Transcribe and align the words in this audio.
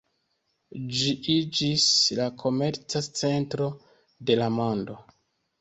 Ĝi 0.99 1.11
iĝis 1.33 1.85
la 2.21 2.27
komerca 2.45 3.05
centro 3.21 3.71
de 4.31 4.43
la 4.45 4.53
mondo. 4.57 4.99